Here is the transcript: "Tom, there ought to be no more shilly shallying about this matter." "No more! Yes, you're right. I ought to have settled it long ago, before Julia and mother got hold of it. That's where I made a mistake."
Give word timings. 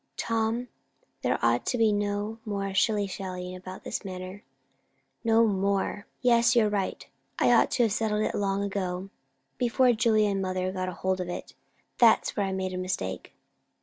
"Tom, 0.17 0.67
there 1.21 1.37
ought 1.45 1.63
to 1.67 1.77
be 1.77 1.91
no 1.93 2.39
more 2.43 2.73
shilly 2.73 3.05
shallying 3.05 3.55
about 3.55 3.83
this 3.83 4.03
matter." 4.03 4.41
"No 5.23 5.45
more! 5.45 6.07
Yes, 6.23 6.55
you're 6.55 6.71
right. 6.71 7.07
I 7.37 7.51
ought 7.53 7.69
to 7.69 7.83
have 7.83 7.91
settled 7.93 8.23
it 8.23 8.33
long 8.33 8.63
ago, 8.63 9.11
before 9.59 9.93
Julia 9.93 10.31
and 10.31 10.41
mother 10.41 10.71
got 10.71 10.89
hold 10.89 11.21
of 11.21 11.29
it. 11.29 11.53
That's 11.99 12.35
where 12.35 12.47
I 12.47 12.51
made 12.51 12.73
a 12.73 12.79
mistake." 12.79 13.35